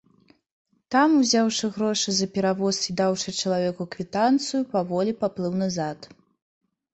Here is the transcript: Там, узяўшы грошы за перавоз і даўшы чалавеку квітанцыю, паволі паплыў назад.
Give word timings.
Там, 0.93 1.09
узяўшы 1.17 1.67
грошы 1.75 2.09
за 2.19 2.27
перавоз 2.37 2.79
і 2.93 2.95
даўшы 3.01 3.29
чалавеку 3.45 3.87
квітанцыю, 3.97 4.63
паволі 4.73 5.11
паплыў 5.21 5.53
назад. 5.63 6.09